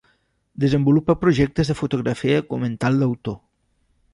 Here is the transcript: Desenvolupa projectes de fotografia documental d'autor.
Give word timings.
Desenvolupa 0.63 1.13
projectes 1.25 1.69
de 1.73 1.75
fotografia 1.81 2.41
documental 2.41 2.93
d'autor. 3.03 3.37